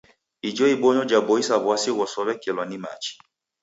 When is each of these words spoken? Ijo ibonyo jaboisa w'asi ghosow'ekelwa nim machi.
Ijo 0.49 0.65
ibonyo 0.75 1.03
jaboisa 1.11 1.55
w'asi 1.65 1.89
ghosow'ekelwa 1.97 2.63
nim 2.67 2.81
machi. 2.83 3.13